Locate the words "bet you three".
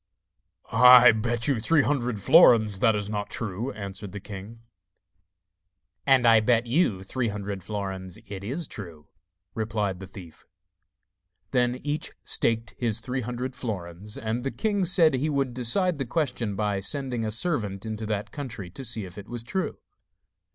1.11-1.83, 6.39-7.27